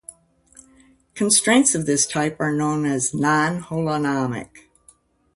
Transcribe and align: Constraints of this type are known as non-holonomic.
Constraints 1.13 1.75
of 1.75 1.85
this 1.85 2.07
type 2.07 2.35
are 2.39 2.51
known 2.51 2.87
as 2.87 3.13
non-holonomic. 3.13 4.49